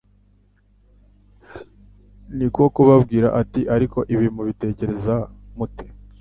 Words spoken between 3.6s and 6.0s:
"Ariko ibi mubitekereza mute:"